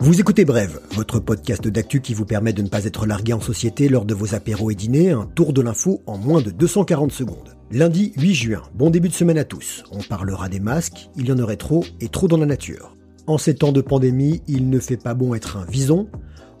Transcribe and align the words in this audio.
Vous 0.00 0.20
écoutez 0.20 0.44
Brève, 0.44 0.80
votre 0.92 1.18
podcast 1.18 1.66
d'actu 1.66 2.00
qui 2.00 2.14
vous 2.14 2.24
permet 2.24 2.52
de 2.52 2.62
ne 2.62 2.68
pas 2.68 2.84
être 2.84 3.06
largué 3.06 3.32
en 3.32 3.40
société 3.40 3.88
lors 3.88 4.04
de 4.04 4.14
vos 4.14 4.34
apéros 4.34 4.70
et 4.70 4.74
dîners, 4.74 5.10
un 5.10 5.26
tour 5.26 5.52
de 5.52 5.60
l'info 5.60 6.02
en 6.06 6.16
moins 6.16 6.40
de 6.40 6.50
240 6.50 7.12
secondes. 7.12 7.56
Lundi 7.70 8.12
8 8.16 8.34
juin, 8.34 8.62
bon 8.74 8.90
début 8.90 9.08
de 9.08 9.14
semaine 9.14 9.38
à 9.38 9.44
tous. 9.44 9.84
On 9.90 9.98
parlera 9.98 10.48
des 10.48 10.60
masques, 10.60 11.10
il 11.16 11.26
y 11.28 11.32
en 11.32 11.38
aurait 11.38 11.56
trop 11.56 11.84
et 12.00 12.08
trop 12.08 12.28
dans 12.28 12.38
la 12.38 12.46
nature. 12.46 12.96
En 13.26 13.36
ces 13.36 13.56
temps 13.56 13.72
de 13.72 13.80
pandémie, 13.80 14.40
il 14.46 14.70
ne 14.70 14.78
fait 14.78 14.96
pas 14.96 15.14
bon 15.14 15.34
être 15.34 15.56
un 15.56 15.64
vison. 15.64 16.08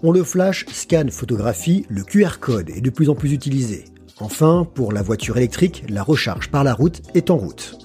On 0.02 0.12
le 0.12 0.24
flash, 0.24 0.66
scanne, 0.72 1.10
photographie, 1.10 1.86
le 1.88 2.02
QR 2.02 2.38
code 2.40 2.70
est 2.70 2.80
de 2.80 2.90
plus 2.90 3.08
en 3.08 3.14
plus 3.14 3.32
utilisé. 3.32 3.84
Enfin, 4.20 4.66
pour 4.74 4.92
la 4.92 5.02
voiture 5.02 5.36
électrique, 5.36 5.84
la 5.88 6.02
recharge 6.02 6.50
par 6.50 6.64
la 6.64 6.74
route 6.74 7.02
est 7.14 7.30
en 7.30 7.36
route. 7.36 7.78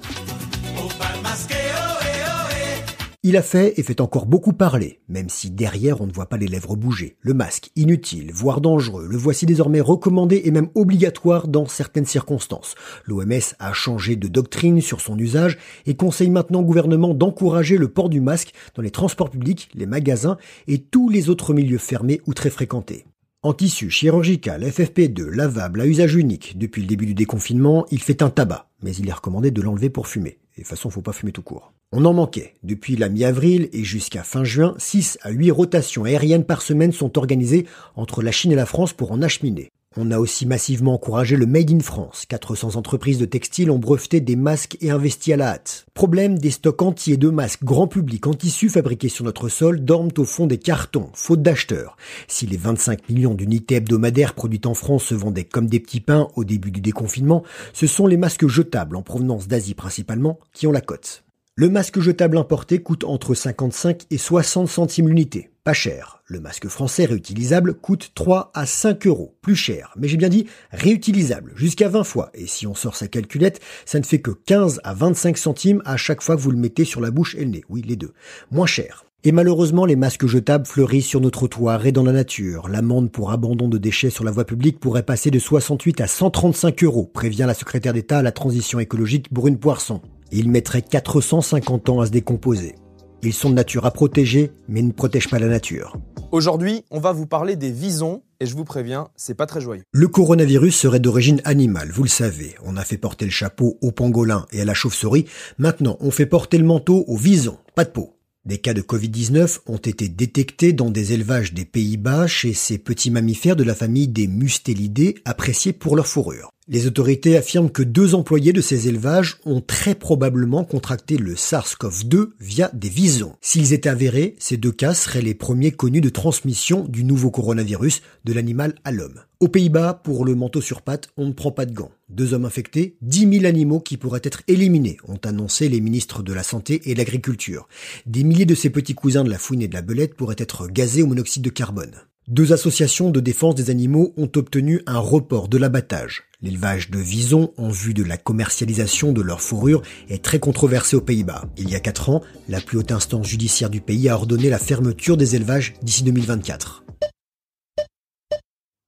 Il 3.26 3.38
a 3.38 3.41
fait 3.41 3.80
et 3.80 3.84
fait 3.84 4.02
encore 4.02 4.26
beaucoup 4.26 4.52
parler, 4.52 5.00
même 5.08 5.30
si 5.30 5.50
derrière 5.50 6.02
on 6.02 6.08
ne 6.08 6.12
voit 6.12 6.27
pas 6.27 6.36
les 6.36 6.50
lèvres 6.50 6.76
bouger. 6.76 7.16
Le 7.22 7.34
masque, 7.34 7.70
inutile, 7.77 8.34
voire 8.34 8.59
dangereux, 8.59 9.08
le 9.09 9.16
voici 9.16 9.46
désormais 9.46 9.80
recommandé 9.80 10.41
et 10.44 10.52
même 10.52 10.68
obligatoire 10.76 11.48
dans 11.48 11.66
certaines 11.66 12.05
circonstances. 12.05 12.76
L'OMS 13.05 13.55
a 13.59 13.72
changé 13.72 14.18
de 14.18 14.27
doctrine 14.27 14.82
sur 14.82 14.99
son 14.99 15.18
usage 15.18 15.58
et 15.86 15.96
conseille 15.96 16.32
maintenant 16.32 16.59
au 16.59 16.66
gouvernement 16.66 17.13
d'encourager 17.13 17.77
le 17.77 17.88
port 17.88 18.09
du 18.09 18.20
masque 18.20 18.52
dans 18.76 18.82
les 18.82 18.91
transports 18.91 19.30
publics, 19.30 19.70
les 19.74 19.85
magasins 19.85 20.38
et 20.68 20.80
tous 20.80 21.08
les 21.08 21.30
autres 21.30 21.54
milieux 21.54 21.77
fermés 21.77 22.20
ou 22.27 22.34
très 22.34 22.49
fréquentés. 22.49 23.05
En 23.41 23.54
tissu 23.54 23.90
chirurgical, 23.90 24.63
FFP2, 24.63 25.30
lavable, 25.30 25.80
à 25.80 25.88
usage 25.88 26.16
unique, 26.16 26.58
depuis 26.58 26.82
le 26.82 26.90
début 26.90 27.05
du 27.05 27.13
déconfinement, 27.13 27.85
il 27.90 28.02
fait 28.02 28.21
un 28.21 28.30
tabac, 28.30 28.68
mais 28.82 28.94
il 28.94 29.08
est 29.08 29.13
recommandé 29.13 29.49
de 29.49 29.62
l'enlever 29.62 29.90
pour 29.90 30.08
fumer. 30.08 30.40
Et 30.55 30.62
de 30.62 30.66
toute 30.66 30.70
façon, 30.70 30.89
faut 30.89 31.02
pas 31.02 31.13
fumer 31.13 31.31
tout 31.31 31.41
court. 31.41 31.73
On 31.91 32.05
en 32.05 32.13
manquait. 32.13 32.55
Depuis 32.63 32.95
la 32.95 33.09
mi-avril 33.09 33.70
et 33.73 33.84
jusqu'à 33.84 34.23
fin 34.23 34.43
juin, 34.43 34.76
6 34.77 35.17
à 35.21 35.32
8 35.32 35.51
rotations 35.51 36.04
aériennes 36.04 36.45
par 36.45 36.62
semaine 36.62 36.91
sont 36.91 37.18
organisées 37.18 37.65
entre 37.95 38.21
la 38.21 38.32
Chine 38.32 38.51
et 38.51 38.55
la 38.55 38.68
France 38.68 38.93
pour 38.93 39.12
en 39.12 39.21
acheminer. 39.21 39.70
On 39.96 40.10
a 40.10 40.18
aussi 40.18 40.48
massivement 40.48 40.96
encouragé 40.96 41.36
le 41.36 41.46
Made 41.46 41.72
in 41.72 41.80
France. 41.80 42.26
400 42.27 42.76
entreprises 42.77 43.20
de 43.20 43.26
textiles 43.26 43.70
ont 43.70 43.77
breveté 43.77 44.22
des 44.22 44.35
masques 44.35 44.77
et 44.82 44.90
investi 44.90 45.34
à 45.34 45.38
la 45.38 45.50
hâte. 45.50 45.85
Problème, 45.94 46.40
des 46.40 46.50
stocks 46.50 46.82
entiers 46.82 47.18
de 47.18 47.30
masques 47.30 47.63
grand 47.63 47.88
public 47.88 48.26
en 48.26 48.34
tissu 48.34 48.70
fabriqués 48.70 49.10
sur 49.10 49.24
notre 49.24 49.50
sol 49.50 49.85
dorment 49.85 50.10
au 50.18 50.26
fond 50.26 50.48
des 50.48 50.58
cartons, 50.58 51.10
faute 51.13 51.44
d'acheteurs. 51.44 51.96
Si 52.27 52.48
les 52.48 52.58
25 52.58 53.08
millions 53.10 53.35
d'unités 53.35 53.76
hebdomadaires 53.76 54.34
produites 54.34 54.66
en 54.66 54.74
France 54.74 55.04
se 55.04 55.16
vendaient 55.16 55.44
comme 55.44 55.68
des 55.68 55.80
petits 55.80 56.02
pains 56.02 56.28
au 56.35 56.44
début 56.44 56.72
du 56.72 56.82
déconfinement, 56.82 57.44
ce 57.74 57.85
sont 57.85 58.07
les 58.07 58.18
masques 58.18 58.48
jetables 58.48 58.96
en 58.96 59.04
provenance 59.04 59.48
d'Asie 59.48 59.76
principalement 59.76 60.40
qui 60.54 60.66
ont 60.66 60.72
la 60.72 60.82
cote. 60.82 61.23
Le 61.55 61.70
masque 61.70 61.99
jetable 61.99 62.40
importé 62.40 62.79
coûte 62.79 63.04
entre 63.04 63.35
55 63.35 64.07
et 64.09 64.18
60 64.18 64.68
centimes 64.68 65.07
l'unité. 65.07 65.51
Pas 65.63 65.73
cher. 65.73 66.23
Le 66.25 66.40
masque 66.40 66.68
français 66.68 67.06
réutilisable 67.06 67.75
coûte 67.75 68.09
3 68.16 68.50
à 68.56 68.66
5 68.66 69.06
euros. 69.06 69.38
Plus 69.44 69.56
cher. 69.56 69.94
Mais 69.95 70.07
j'ai 70.07 70.18
bien 70.18 70.29
dit 70.29 70.47
réutilisable. 70.72 71.53
Jusqu'à 71.56 71.90
20 71.90 72.06
fois. 72.06 72.31
Et 72.34 72.47
si 72.47 72.66
on 72.66 72.73
sort 72.73 72.95
sa 72.95 73.07
calculette, 73.07 73.62
ça 73.85 74.00
ne 74.00 74.03
fait 74.03 74.19
que 74.19 74.31
15 74.31 74.81
à 74.84 74.95
25 74.95 75.38
centimes 75.38 75.84
à 75.85 75.95
chaque 75.95 76.23
fois 76.23 76.38
que 76.38 76.41
vous 76.41 76.50
le 76.50 76.57
mettez 76.57 76.85
sur 76.85 77.01
la 77.01 77.12
bouche 77.12 77.35
et 77.35 77.45
le 77.45 77.51
nez. 77.51 77.63
Oui, 77.69 77.84
les 77.88 77.97
deux. 77.97 78.13
Moins 78.50 78.66
cher. 78.66 79.06
Et 79.23 79.31
malheureusement, 79.31 79.85
les 79.85 79.95
masques 79.95 80.25
jetables 80.25 80.66
fleurissent 80.66 81.06
sur 81.06 81.22
nos 81.22 81.29
trottoirs 81.29 81.85
et 81.85 81.91
dans 81.91 82.03
la 82.03 82.13
nature. 82.13 82.67
L'amende 82.67 83.12
pour 83.12 83.31
abandon 83.31 83.67
de 83.67 83.78
déchets 83.78 84.09
sur 84.09 84.23
la 84.23 84.31
voie 84.31 84.45
publique 84.45 84.79
pourrait 84.79 85.03
passer 85.03 85.29
de 85.29 85.38
68 85.38 86.01
à 86.01 86.07
135 86.07 86.84
euros, 86.84 87.06
prévient 87.06 87.45
la 87.45 87.53
secrétaire 87.53 87.94
d'État 87.94 88.17
à 88.17 88.23
la 88.23 88.31
transition 88.31 88.79
écologique 88.79 89.31
Brune 89.31 89.59
Poisson. 89.59 90.01
Ils 90.35 90.50
mettraient 90.50 90.81
450 90.81 91.89
ans 91.89 92.01
à 92.01 92.07
se 92.07 92.12
décomposer. 92.12 92.73
Ils 93.22 93.34
sont 93.34 93.51
de 93.51 93.56
nature 93.56 93.85
à 93.85 93.91
protéger, 93.91 94.51
mais 94.67 94.81
ne 94.81 94.91
protègent 94.91 95.29
pas 95.29 95.38
la 95.38 95.47
nature. 95.47 95.95
Aujourd'hui, 96.31 96.84
on 96.89 97.00
va 97.00 97.12
vous 97.12 97.28
parler 97.28 97.56
des 97.56 97.69
visons, 97.69 98.23
et 98.39 98.47
je 98.47 98.56
vous 98.56 98.66
préviens, 98.66 99.09
c'est 99.16 99.35
pas 99.35 99.45
très 99.45 99.61
joyeux. 99.61 99.83
Le 99.91 100.07
coronavirus 100.07 100.75
serait 100.75 100.99
d'origine 100.99 101.39
animale, 101.45 101.91
vous 101.91 102.01
le 102.01 102.09
savez. 102.09 102.55
On 102.66 102.77
a 102.77 102.83
fait 102.83 102.97
porter 102.97 103.25
le 103.25 103.31
chapeau 103.31 103.77
au 103.81 103.91
pangolin 103.91 104.47
et 104.51 104.59
à 104.59 104.66
la 104.66 104.73
chauve-souris. 104.73 105.25
Maintenant, 105.59 105.97
on 105.99 106.09
fait 106.09 106.25
porter 106.25 106.57
le 106.57 106.66
manteau 106.66 107.05
au 107.07 107.16
vison. 107.16 107.59
Pas 107.75 107.85
de 107.85 107.91
peau. 107.91 108.17
Des 108.45 108.57
cas 108.57 108.73
de 108.73 108.81
Covid-19 108.81 109.59
ont 109.67 109.77
été 109.77 110.09
détectés 110.09 110.73
dans 110.73 110.89
des 110.89 111.13
élevages 111.13 111.53
des 111.53 111.63
Pays-Bas 111.63 112.25
chez 112.25 112.53
ces 112.53 112.79
petits 112.79 113.11
mammifères 113.11 113.55
de 113.55 113.63
la 113.63 113.75
famille 113.75 114.07
des 114.07 114.27
mustélidés 114.27 115.16
appréciés 115.23 115.73
pour 115.73 115.95
leur 115.95 116.07
fourrure. 116.07 116.53
Les 116.69 116.88
autorités 116.88 117.35
affirment 117.35 117.69
que 117.69 117.84
deux 117.84 118.16
employés 118.16 118.53
de 118.53 118.62
ces 118.62 118.88
élevages 118.88 119.35
ont 119.44 119.59
très 119.59 119.96
probablement 119.96 120.63
contracté 120.63 121.18
le 121.18 121.35
SARS-CoV-2 121.35 122.29
via 122.40 122.72
des 122.74 122.88
visons. 122.88 123.35
S'ils 123.41 123.74
étaient 123.74 123.90
avérés, 123.90 124.38
ces 124.40 124.56
deux 124.56 124.72
cas 124.72 124.94
seraient 124.94 125.22
les 125.22 125.34
premiers 125.34 125.72
connus 125.72 126.00
de 126.00 126.07
transmission 126.07 126.85
du 126.88 127.03
nouveau 127.03 127.31
coronavirus 127.31 128.02
de 128.23 128.31
l'animal 128.31 128.75
à 128.85 128.94
l'homme. 128.94 129.19
Aux 129.41 129.50
Pays-Bas, 129.50 130.00
pour 130.06 130.23
le 130.23 130.35
manteau 130.35 130.62
sur 130.62 130.84
pattes, 130.84 131.09
on 131.18 131.28
ne 131.28 131.34
prend 131.34 131.52
pas 131.52 131.66
de 131.66 131.73
gants. 131.73 131.91
Deux 132.07 132.34
hommes 132.34 132.46
infectés, 132.46 132.96
10 133.02 133.40
000 133.40 133.46
animaux 133.46 133.81
qui 133.81 133.97
pourraient 133.97 134.22
être 134.23 134.44
éliminés, 134.47 134.96
ont 135.06 135.19
annoncé 135.25 135.68
les 135.68 135.81
ministres 135.81 136.23
de 136.23 136.31
la 136.31 136.44
Santé 136.44 136.81
et 136.85 136.94
de 136.94 137.00
l'Agriculture. 137.00 137.68
Des 138.06 138.23
milliers 138.23 138.46
de 138.46 138.56
ces 138.56 138.69
petits 138.69 138.96
cousins 138.96 139.25
de 139.25 139.29
la 139.29 139.38
fouine 139.38 139.62
et 139.62 139.68
de 139.68 139.73
la 139.73 139.81
belette 139.81 140.16
pourraient 140.16 140.35
être 140.38 140.68
gazés 140.68 141.03
au 141.03 141.07
monoxyde 141.07 141.44
de 141.44 141.50
carbone. 141.50 142.03
Deux 142.29 142.53
associations 142.53 143.09
de 143.09 143.19
défense 143.19 143.56
des 143.56 143.69
animaux 143.69 144.13
ont 144.16 144.31
obtenu 144.38 144.81
un 144.88 144.97
report 144.97 145.50
de 145.50 145.57
l'abattage. 145.57 146.23
L'élevage 146.41 146.89
de 146.89 146.97
visons 146.97 147.51
en 147.57 147.67
vue 147.67 147.94
de 147.94 148.01
la 148.01 148.16
commercialisation 148.16 149.11
de 149.11 149.22
leur 149.22 149.41
fourrure 149.41 149.81
est 150.07 150.23
très 150.23 150.39
controversé 150.39 150.95
aux 150.95 151.01
Pays-Bas. 151.01 151.44
Il 151.57 151.69
y 151.69 151.75
a 151.75 151.81
quatre 151.81 152.09
ans, 152.09 152.22
la 152.47 152.61
plus 152.61 152.78
haute 152.78 152.94
instance 152.94 153.28
judiciaire 153.28 153.69
du 153.69 153.81
pays 153.81 154.07
a 154.07 154.16
ordonné 154.16 154.50
la 154.50 154.57
fermeture 154.57 155.17
des 155.17 155.35
élevages 155.35 155.73
d'ici 155.84 156.03
2024. 156.03 156.85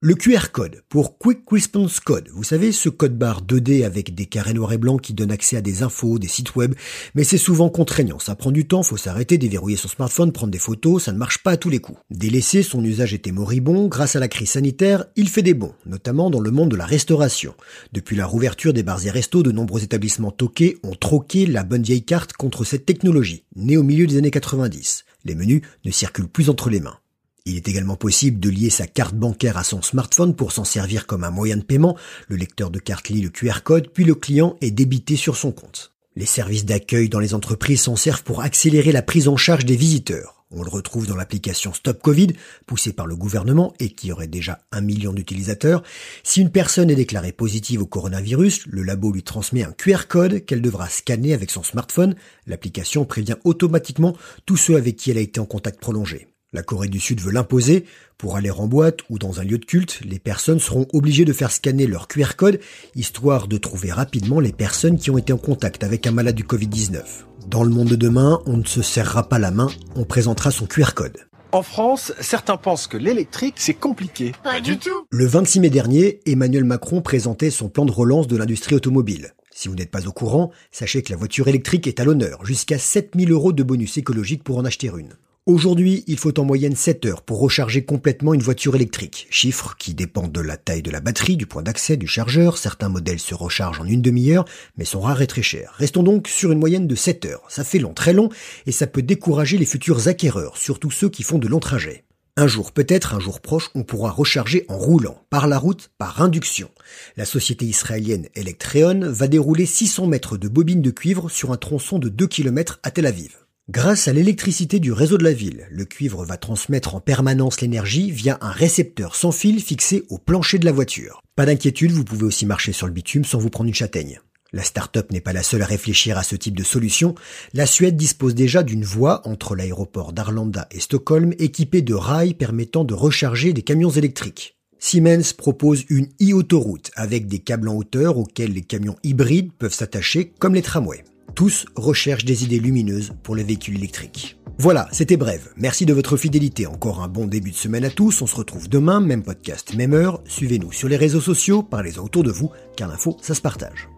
Le 0.08 0.14
QR 0.14 0.52
code 0.52 0.84
pour 0.88 1.18
Quick 1.18 1.40
Response 1.50 2.00
Code. 2.00 2.30
Vous 2.32 2.44
savez, 2.44 2.72
ce 2.72 2.90
code 2.90 3.18
barre 3.18 3.42
2D 3.42 3.84
avec 3.84 4.14
des 4.14 4.28
carrés 4.28 4.54
noirs 4.54 4.74
et 4.74 4.78
blancs 4.78 5.02
qui 5.02 5.16
donnent 5.16 5.32
accès 5.32 5.58
à 5.58 5.62
des 5.62 5.82
infos, 5.82 6.20
des 6.20 6.28
sites 6.28 6.56
web, 6.56 6.76
mais 7.16 7.24
c'est 7.24 7.40
souvent 7.40 7.70
contraignant. 7.70 8.20
Ça 8.20 8.36
prend 8.36 8.52
du 8.52 8.68
temps, 8.68 8.84
faut 8.84 8.98
s'arrêter, 8.98 9.40
déverrouiller 9.40 9.78
son 9.78 9.88
smartphone, 9.88 10.32
prendre 10.32 10.52
des 10.52 10.60
photos, 10.60 11.06
ça 11.06 11.12
ne 11.12 11.18
marche 11.18 11.42
pas 11.42 11.54
à 11.54 11.58
tous 11.58 11.72
les 11.72 11.80
coups. 11.80 11.98
Délaissé, 12.12 12.62
son 12.62 12.84
usage 12.84 13.16
était 13.16 13.32
moribond. 13.32 13.88
Grâce 13.88 14.16
à 14.16 14.20
la 14.20 14.28
crise 14.28 14.52
sanitaire, 14.52 15.06
il 15.16 15.28
fait 15.28 15.42
des 15.42 15.56
bons, 15.56 15.74
notamment 15.88 16.30
dans 16.30 16.40
le 16.40 16.52
monde 16.52 16.70
de 16.70 16.76
la 16.76 16.86
restauration. 16.86 17.56
Depuis 17.92 18.16
la 18.16 18.28
rouverture 18.28 18.74
des 18.74 18.84
bars 18.84 19.04
et 19.08 19.10
restos, 19.10 19.42
de 19.42 19.52
nombreux 19.52 19.84
établissements 19.84 20.30
toqués 20.30 20.78
ont 20.84 20.94
troqué 20.94 21.48
la 21.48 21.64
bonne 21.64 21.82
vieille 21.82 22.06
carte 22.06 22.34
contre 22.34 22.64
cette 22.64 22.86
technologie, 22.86 23.46
née 23.56 23.78
au 23.78 23.82
milieu 23.82 24.06
des 24.06 24.18
années 24.18 24.30
90. 24.30 25.04
Les 25.24 25.34
menus 25.34 25.64
ne 25.84 25.90
circulent 25.90 26.28
plus 26.28 26.52
entre 26.52 26.70
les 26.70 26.80
mains. 26.80 27.00
Il 27.48 27.58
est 27.58 27.68
également 27.68 27.96
possible 27.96 28.40
de 28.40 28.50
lier 28.50 28.72
sa 28.72 28.88
carte 28.88 29.14
bancaire 29.14 29.58
à 29.58 29.64
son 29.64 29.84
smartphone 29.84 30.36
pour 30.36 30.52
s'en 30.52 30.64
servir 30.64 31.06
comme 31.06 31.24
un 31.24 31.30
moyen 31.30 31.58
de 31.58 31.64
paiement. 31.64 31.96
Le 32.28 32.38
lecteur 32.38 32.72
de 32.72 32.80
carte 32.80 33.10
lit 33.10 33.22
le 33.22 33.30
QR 33.30 33.62
code, 33.64 33.90
puis 33.94 34.04
le 34.04 34.16
client 34.16 34.58
est 34.62 34.72
débité 34.72 35.16
sur 35.16 35.38
son 35.38 35.52
compte. 35.52 35.94
Les 36.16 36.26
services 36.26 36.66
d'accueil 36.66 37.08
dans 37.08 37.20
les 37.20 37.36
entreprises 37.36 37.82
s'en 37.82 37.96
servent 37.96 38.24
pour 38.24 38.42
accélérer 38.42 38.92
la 38.92 39.04
prise 39.04 39.28
en 39.28 39.38
charge 39.38 39.64
des 39.64 39.76
visiteurs. 39.76 40.44
On 40.50 40.64
le 40.64 40.70
retrouve 40.70 41.06
dans 41.06 41.16
l'application 41.16 41.72
Stop 41.72 42.02
Covid, 42.02 42.30
poussée 42.66 42.94
par 42.94 43.06
le 43.06 43.16
gouvernement 43.16 43.74
et 43.80 43.90
qui 43.90 44.12
aurait 44.12 44.28
déjà 44.28 44.62
un 44.72 44.82
million 44.82 45.14
d'utilisateurs. 45.14 45.84
Si 46.24 46.42
une 46.42 46.52
personne 46.52 46.90
est 46.90 46.96
déclarée 46.96 47.32
positive 47.32 47.82
au 47.82 47.86
coronavirus, 47.86 48.66
le 48.66 48.82
labo 48.82 49.12
lui 49.12 49.24
transmet 49.24 49.64
un 49.64 49.72
QR 49.72 50.08
code 50.08 50.46
qu'elle 50.46 50.62
devra 50.64 50.90
scanner 50.90 51.34
avec 51.34 51.52
son 51.52 51.62
smartphone. 51.62 52.16
L'application 52.48 53.06
prévient 53.06 53.38
automatiquement 53.44 54.16
tous 54.48 54.58
ceux 54.58 54.78
avec 54.78 54.96
qui 54.96 55.12
elle 55.12 55.20
a 55.20 55.22
été 55.22 55.40
en 55.40 55.46
contact 55.46 55.80
prolongé. 55.80 56.28
La 56.56 56.64
Corée 56.64 56.88
du 56.88 57.02
Sud 57.02 57.20
veut 57.20 57.34
l'imposer. 57.34 57.84
Pour 58.18 58.38
aller 58.38 58.50
en 58.50 58.66
boîte 58.66 59.00
ou 59.10 59.20
dans 59.20 59.42
un 59.42 59.44
lieu 59.44 59.58
de 59.58 59.66
culte, 59.66 60.00
les 60.06 60.20
personnes 60.20 60.62
seront 60.62 60.88
obligées 60.94 61.26
de 61.26 61.34
faire 61.34 61.52
scanner 61.52 61.86
leur 61.86 62.08
QR 62.08 62.38
code, 62.38 62.62
histoire 62.96 63.50
de 63.50 63.58
trouver 63.58 63.92
rapidement 63.92 64.40
les 64.40 64.54
personnes 64.54 64.98
qui 64.98 65.12
ont 65.12 65.18
été 65.18 65.34
en 65.34 65.38
contact 65.38 65.84
avec 65.84 66.08
un 66.08 66.12
malade 66.12 66.36
du 66.36 66.46
Covid-19. 66.46 67.02
Dans 67.48 67.64
le 67.64 67.72
monde 67.72 67.90
de 67.90 67.98
demain, 67.98 68.40
on 68.46 68.56
ne 68.56 68.64
se 68.64 68.82
serrera 68.82 69.28
pas 69.28 69.38
la 69.38 69.52
main, 69.52 69.68
on 69.98 70.06
présentera 70.06 70.50
son 70.50 70.66
QR 70.66 70.94
code. 70.96 71.18
En 71.52 71.62
France, 71.62 72.14
certains 72.22 72.56
pensent 72.56 72.88
que 72.88 72.96
l'électrique, 72.96 73.56
c'est 73.58 73.74
compliqué. 73.74 74.32
Pas 74.42 74.62
du 74.62 74.78
tout. 74.78 75.06
Le 75.10 75.26
26 75.26 75.60
mai 75.60 75.70
dernier, 75.70 76.22
Emmanuel 76.26 76.64
Macron 76.64 77.02
présentait 77.02 77.52
son 77.52 77.68
plan 77.68 77.84
de 77.84 77.92
relance 77.92 78.28
de 78.28 78.38
l'industrie 78.38 78.76
automobile. 78.76 79.34
Si 79.52 79.68
vous 79.68 79.76
n'êtes 79.76 79.92
pas 79.92 80.08
au 80.08 80.14
courant, 80.14 80.52
sachez 80.72 81.02
que 81.02 81.12
la 81.12 81.18
voiture 81.18 81.50
électrique 81.50 81.88
est 81.88 82.00
à 82.00 82.06
l'honneur, 82.06 82.46
jusqu'à 82.46 82.78
7000 82.78 83.32
euros 83.32 83.52
de 83.52 83.64
bonus 83.64 83.98
écologique 83.98 84.44
pour 84.44 84.58
en 84.58 84.66
acheter 84.66 84.88
une. 84.88 85.16
Aujourd'hui, 85.48 86.04
il 86.08 86.18
faut 86.18 86.40
en 86.40 86.44
moyenne 86.44 86.76
7 86.76 87.06
heures 87.06 87.22
pour 87.22 87.40
recharger 87.40 87.86
complètement 87.86 88.34
une 88.34 88.42
voiture 88.42 88.74
électrique. 88.74 89.28
Chiffre 89.30 89.76
qui 89.78 89.94
dépend 89.94 90.28
de 90.28 90.42
la 90.42 90.58
taille 90.58 90.82
de 90.82 90.90
la 90.90 91.02
batterie, 91.02 91.38
du 91.38 91.46
point 91.46 91.62
d'accès, 91.62 91.98
du 91.98 92.08
chargeur. 92.08 92.58
Certains 92.58 92.90
modèles 92.90 93.20
se 93.20 93.36
rechargent 93.36 93.82
en 93.82 93.86
une 93.86 94.02
demi-heure, 94.02 94.46
mais 94.76 94.86
sont 94.86 95.02
rares 95.02 95.22
et 95.22 95.28
très 95.28 95.44
chers. 95.44 95.76
Restons 95.78 96.02
donc 96.02 96.30
sur 96.30 96.52
une 96.52 96.58
moyenne 96.58 96.88
de 96.88 96.96
7 96.96 97.26
heures. 97.26 97.44
Ça 97.48 97.64
fait 97.64 97.78
long, 97.78 97.94
très 97.94 98.12
long, 98.12 98.30
et 98.66 98.72
ça 98.72 98.88
peut 98.88 99.04
décourager 99.04 99.60
les 99.60 99.68
futurs 99.68 100.08
acquéreurs, 100.08 100.58
surtout 100.58 100.90
ceux 100.90 101.10
qui 101.10 101.22
font 101.22 101.38
de 101.38 101.48
longs 101.48 101.60
trajets. 101.60 102.06
Un 102.38 102.48
jour, 102.48 102.72
peut-être 102.72 103.14
un 103.14 103.20
jour 103.20 103.40
proche, 103.40 103.70
on 103.76 103.84
pourra 103.84 104.10
recharger 104.10 104.66
en 104.68 104.80
roulant, 104.80 105.22
par 105.30 105.48
la 105.48 105.60
route, 105.60 105.92
par 106.00 106.24
induction. 106.24 106.72
La 107.18 107.26
société 107.26 107.68
israélienne 107.68 108.30
Electreon 108.34 109.02
va 109.12 109.28
dérouler 109.28 109.68
600 109.68 110.08
mètres 110.08 110.38
de 110.38 110.48
bobines 110.48 110.82
de 110.82 110.90
cuivre 110.90 111.30
sur 111.30 111.52
un 111.52 111.58
tronçon 111.58 112.00
de 112.00 112.10
2 112.10 112.26
km 112.26 112.80
à 112.82 112.90
Tel 112.90 113.06
Aviv. 113.06 113.45
Grâce 113.68 114.08
à 114.08 114.14
l'électricité 114.14 114.80
du 114.80 114.92
réseau 114.92 115.18
de 115.18 115.24
la 115.24 115.34
ville, 115.34 115.66
le 115.72 115.86
cuivre 115.86 116.24
va 116.24 116.38
transmettre 116.38 116.94
en 116.94 117.00
permanence 117.00 117.62
l'énergie 117.62 118.12
via 118.12 118.38
un 118.42 118.52
récepteur 118.52 119.16
sans 119.16 119.32
fil 119.32 119.60
fixé 119.60 120.04
au 120.10 120.20
plancher 120.20 120.60
de 120.60 120.66
la 120.66 120.72
voiture. 120.72 121.20
Pas 121.36 121.48
d'inquiétude, 121.48 121.92
vous 121.92 122.04
pouvez 122.04 122.26
aussi 122.26 122.46
marcher 122.46 122.74
sur 122.74 122.86
le 122.86 122.94
bitume 122.94 123.26
sans 123.26 123.40
vous 123.40 123.50
prendre 123.50 123.68
une 123.68 123.74
châtaigne. 123.74 124.20
La 124.54 124.62
start-up 124.62 125.12
n'est 125.12 125.20
pas 125.20 125.34
la 125.34 125.42
seule 125.42 125.64
à 125.64 125.66
réfléchir 125.66 126.16
à 126.16 126.22
ce 126.22 126.36
type 126.36 126.56
de 126.56 126.64
solution. 126.64 127.16
La 127.56 127.66
Suède 127.66 127.98
dispose 127.98 128.36
déjà 128.36 128.62
d'une 128.62 128.86
voie 128.86 129.28
entre 129.28 129.56
l'aéroport 129.56 130.14
d'Arlanda 130.14 130.68
et 130.70 130.80
Stockholm 130.80 131.34
équipée 131.40 131.82
de 131.82 131.96
rails 131.96 132.36
permettant 132.36 132.84
de 132.84 132.94
recharger 132.94 133.52
des 133.52 133.64
camions 133.64 133.90
électriques. 133.90 134.58
Siemens 134.78 135.34
propose 135.36 135.86
une 135.90 136.10
e-autoroute 136.22 136.92
avec 136.96 137.28
des 137.28 137.40
câbles 137.40 137.70
en 137.70 137.76
hauteur 137.76 138.20
auxquels 138.20 138.54
les 138.54 138.62
camions 138.62 138.98
hybrides 139.02 139.52
peuvent 139.58 139.74
s'attacher 139.74 140.34
comme 140.38 140.54
les 140.54 140.62
tramways. 140.62 141.04
Tous 141.36 141.66
recherchent 141.76 142.24
des 142.24 142.46
idées 142.46 142.60
lumineuses 142.60 143.12
pour 143.22 143.36
les 143.36 143.44
véhicules 143.44 143.76
électriques. 143.76 144.38
Voilà, 144.58 144.88
c'était 144.94 145.18
bref. 145.18 145.50
Merci 145.58 145.86
de 145.86 145.94
votre 145.94 146.16
fidélité. 146.16 146.66
Encore 146.66 147.04
un 147.04 147.10
bon 147.10 147.26
début 147.26 147.52
de 147.52 147.58
semaine 147.58 147.84
à 147.84 147.90
tous. 147.90 148.22
On 148.22 148.26
se 148.26 148.38
retrouve 148.38 148.70
demain, 148.70 149.02
même 149.02 149.22
podcast, 149.22 149.76
même 149.76 149.94
heure. 149.94 150.22
Suivez-nous 150.26 150.72
sur 150.72 150.88
les 150.88 150.96
réseaux 150.96 151.20
sociaux, 151.20 151.62
parlez-en 151.62 152.06
autour 152.06 152.24
de 152.24 152.32
vous, 152.32 152.52
car 152.78 152.88
l'info, 152.88 153.18
ça 153.22 153.36
se 153.36 153.42
partage. 153.42 153.90